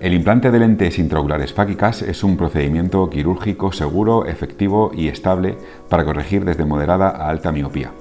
[0.00, 5.58] El implante de lentes intraoculares fáquicas es un procedimiento quirúrgico seguro, efectivo y estable
[5.90, 7.92] para corregir desde moderada a alta miopía.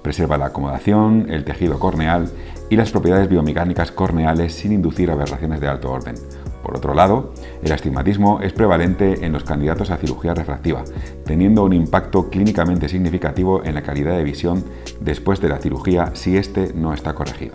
[0.00, 2.30] Preserva la acomodación, el tejido corneal
[2.70, 6.14] y las propiedades biomecánicas corneales sin inducir aberraciones de alto orden.
[6.62, 10.84] Por otro lado, el astigmatismo es prevalente en los candidatos a cirugía refractiva,
[11.24, 14.62] teniendo un impacto clínicamente significativo en la calidad de visión
[15.00, 17.54] después de la cirugía si éste no está corregido.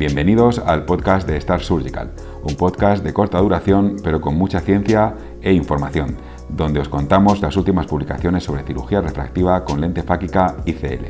[0.00, 5.14] Bienvenidos al podcast de Star Surgical, un podcast de corta duración pero con mucha ciencia
[5.42, 6.16] e información,
[6.48, 11.04] donde os contamos las últimas publicaciones sobre cirugía refractiva con lente fáquica ICL.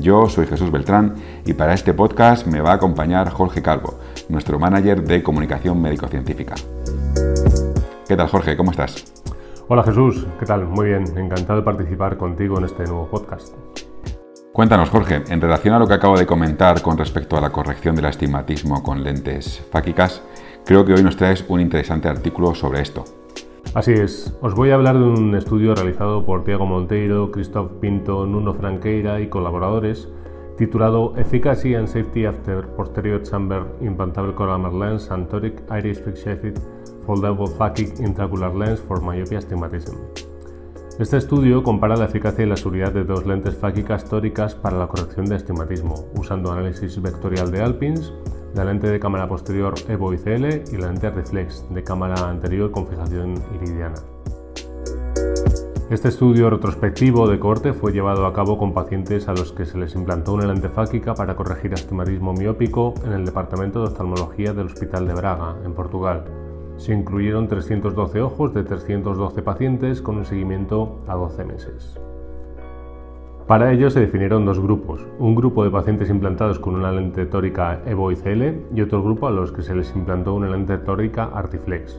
[0.00, 3.98] Yo soy Jesús Beltrán y para este podcast me va a acompañar Jorge Calvo,
[4.30, 6.54] nuestro manager de comunicación médico-científica.
[8.08, 8.56] ¿Qué tal Jorge?
[8.56, 9.04] ¿Cómo estás?
[9.68, 10.64] Hola Jesús, ¿qué tal?
[10.64, 13.54] Muy bien, encantado de participar contigo en este nuevo podcast.
[14.52, 17.94] Cuéntanos, Jorge, en relación a lo que acabo de comentar con respecto a la corrección
[17.94, 20.22] del astigmatismo con lentes fáquicas,
[20.64, 23.04] creo que hoy nos traes un interesante artículo sobre esto.
[23.74, 28.26] Así es, os voy a hablar de un estudio realizado por Tiago Monteiro, Christoph Pinto,
[28.26, 30.08] Nuno Franqueira y colaboradores,
[30.56, 36.58] titulado Efficacy and Safety After Posterior Chamber Implantable Collamer Lens and Toric Iris Fixated
[37.06, 40.27] Foldable Phakic Intraocular Lens for Myopia Astigmatism.
[40.98, 44.88] Este estudio compara la eficacia y la seguridad de dos lentes fáquicas tóricas para la
[44.88, 48.12] corrección de astigmatismo, usando análisis vectorial de Alpins,
[48.56, 52.88] la lente de cámara posterior EVO ICL y la lente reflex de cámara anterior con
[52.88, 53.94] fijación iridiana.
[55.88, 59.78] Este estudio retrospectivo de corte fue llevado a cabo con pacientes a los que se
[59.78, 64.66] les implantó una lente fáquica para corregir astigmatismo miópico en el Departamento de Oftalmología del
[64.66, 66.24] Hospital de Braga, en Portugal,
[66.78, 72.00] se incluyeron 312 ojos de 312 pacientes con un seguimiento a 12 meses.
[73.46, 77.80] Para ello se definieron dos grupos, un grupo de pacientes implantados con una lente tórica
[77.86, 81.98] EVO ICL y otro grupo a los que se les implantó una lente tórica Artiflex.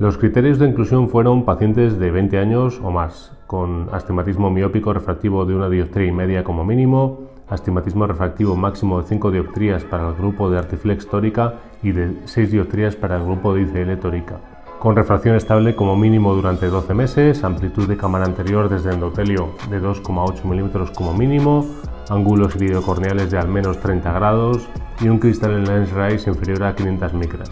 [0.00, 5.44] Los criterios de inclusión fueron pacientes de 20 años o más, con astigmatismo miópico refractivo
[5.44, 10.14] de una dioptría y media como mínimo, astigmatismo refractivo máximo de 5 dioptrías para el
[10.14, 14.40] grupo de Artiflex tórica y de 6 dioptrías para el grupo de ICL tórica.
[14.78, 19.80] Con refracción estable como mínimo durante 12 meses, amplitud de cámara anterior desde endotelio de
[19.80, 21.64] 2,8 milímetros como mínimo,
[22.10, 24.68] ángulos iridocorneales de al menos 30 grados
[25.00, 27.50] y un cristal en lens rise inferior a 500 micras,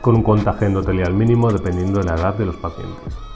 [0.00, 3.33] con un contagio endotelial mínimo dependiendo de la edad de los pacientes.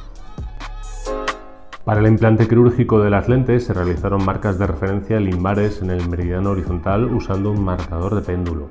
[1.88, 6.06] Para el implante quirúrgico de las lentes se realizaron marcas de referencia limbares en el
[6.06, 8.68] meridiano horizontal usando un marcador de péndulo.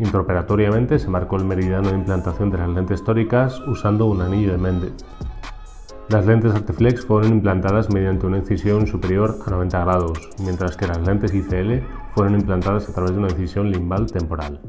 [0.00, 4.58] Intraoperatoriamente se marcó el meridiano de implantación de las lentes tóricas usando un anillo de
[4.58, 4.94] Mendel.
[6.08, 11.06] Las lentes Artiflex fueron implantadas mediante una incisión superior a 90 grados, mientras que las
[11.06, 11.84] lentes ICL
[12.16, 14.60] fueron implantadas a través de una incisión limbal temporal.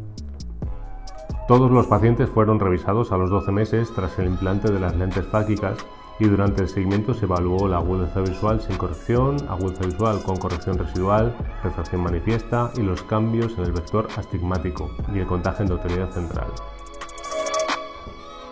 [1.48, 5.26] Todos los pacientes fueron revisados a los 12 meses tras el implante de las lentes
[5.26, 5.84] fáquicas
[6.20, 10.78] y durante el seguimiento se evaluó la agudeza visual sin corrección, agudeza visual con corrección
[10.78, 16.48] residual, refracción manifiesta y los cambios en el vector astigmático y el contagio endotelial central.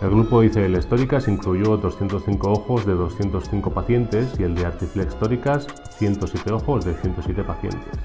[0.02, 5.66] El grupo ICL históricas incluyó 205 ojos de 205 pacientes y el de Artiflex tóricas
[5.96, 7.98] 107 ojos de 107 pacientes.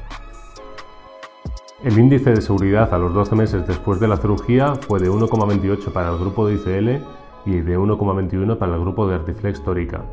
[1.83, 5.91] El índice de seguridad a los 12 meses después de la cirugía fue de 1,28
[5.91, 7.05] para el grupo de ICL
[7.45, 10.03] y de 1,21 para el grupo de Artiflex tórica.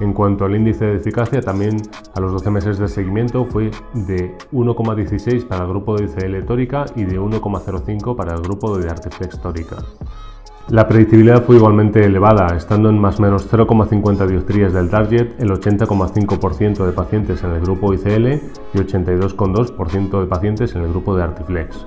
[0.00, 1.76] En cuanto al índice de eficacia, también
[2.14, 6.84] a los 12 meses de seguimiento fue de 1,16 para el grupo de ICL tórica
[6.96, 9.76] y de 1,05 para el grupo de Artiflex tórica.
[10.68, 15.50] La predictibilidad fue igualmente elevada, estando en más o menos 0,50 dioptrías del target el
[15.50, 18.26] 80,5% de pacientes en el grupo ICL
[18.72, 21.86] y 82,2% de pacientes en el grupo de Artiflex.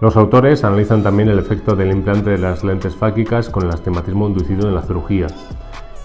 [0.00, 4.28] Los autores analizan también el efecto del implante de las lentes fáquicas con el astigmatismo
[4.28, 5.26] inducido en la cirugía.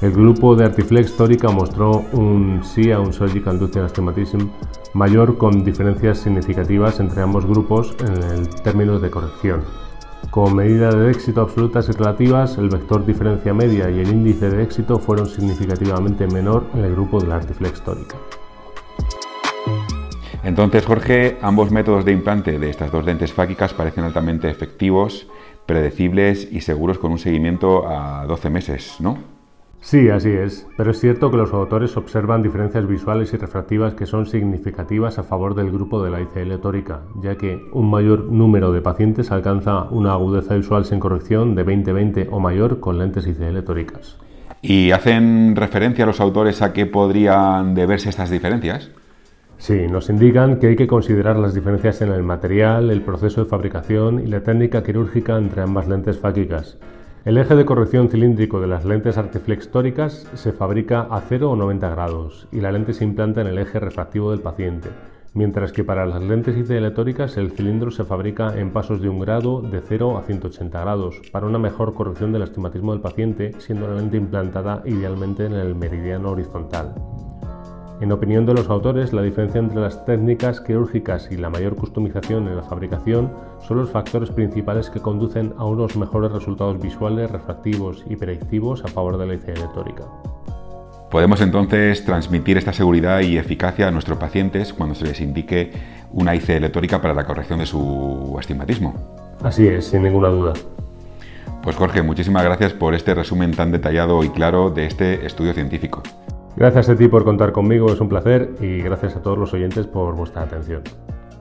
[0.01, 4.49] El grupo de Artiflex tórica mostró un sí a un surgical induced astigmatism
[4.93, 9.61] mayor con diferencias significativas entre ambos grupos en el término de corrección.
[10.29, 14.61] Como medida de éxito absolutas y relativas, el vector diferencia media y el índice de
[14.61, 18.17] éxito fueron significativamente menor en el grupo de Artiflex tórica.
[20.45, 25.27] Entonces, Jorge, ambos métodos de implante de estas dos lentes fáquicas parecen altamente efectivos,
[25.65, 29.17] predecibles y seguros con un seguimiento a 12 meses, ¿no?
[29.81, 34.05] Sí, así es, pero es cierto que los autores observan diferencias visuales y refractivas que
[34.05, 38.71] son significativas a favor del grupo de la ICL tórica, ya que un mayor número
[38.71, 43.63] de pacientes alcanza una agudeza visual sin corrección de 20-20 o mayor con lentes ICL
[43.63, 44.17] tóricas.
[44.61, 48.91] ¿Y hacen referencia los autores a qué podrían deberse estas diferencias?
[49.65, 53.49] Sí, nos indican que hay que considerar las diferencias en el material, el proceso de
[53.49, 56.77] fabricación y la técnica quirúrgica entre ambas lentes fáquicas.
[57.25, 61.55] El eje de corrección cilíndrico de las lentes Artiflex tóricas se fabrica a 0 o
[61.55, 64.89] 90 grados y la lente se implanta en el eje refractivo del paciente,
[65.33, 69.19] mientras que para las lentes ICL tóricas el cilindro se fabrica en pasos de un
[69.19, 73.87] grado de 0 a 180 grados para una mejor corrección del astigmatismo del paciente, siendo
[73.87, 76.93] la lente implantada idealmente en el meridiano horizontal.
[78.01, 82.45] En opinión de los autores, la diferencia entre las técnicas quirúrgicas y la mayor customización
[82.47, 83.31] en la fabricación
[83.65, 88.89] son los factores principales que conducen a unos mejores resultados visuales, refractivos y predictivos a
[88.89, 90.03] favor de la ICL tórica.
[91.09, 95.71] Podemos entonces transmitir esta seguridad y eficacia a nuestros pacientes cuando se les indique
[96.11, 98.93] una ICL tórica para la corrección de su astigmatismo.
[99.41, 100.51] Así es, sin ninguna duda.
[101.63, 106.03] Pues Jorge, muchísimas gracias por este resumen tan detallado y claro de este estudio científico.
[106.55, 109.87] Gracias a ti por contar conmigo, es un placer y gracias a todos los oyentes
[109.87, 110.83] por vuestra atención.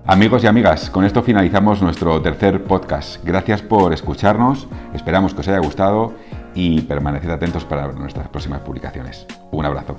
[0.06, 3.24] Amigos y amigas, con esto finalizamos nuestro tercer podcast.
[3.24, 6.12] Gracias por escucharnos, esperamos que os haya gustado
[6.54, 9.26] y permaneced atentos para nuestras próximas publicaciones.
[9.50, 9.96] Un abrazo.